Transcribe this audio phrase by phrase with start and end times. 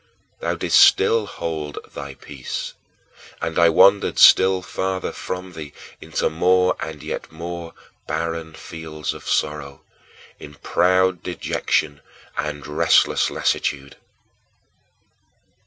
[0.39, 2.73] Thou didst still hold thy peace,
[3.39, 7.75] and I wandered still farther from thee into more and yet more
[8.07, 9.81] barren fields of sorrow,
[10.39, 12.01] in proud dejection
[12.35, 13.95] and restless lassitude.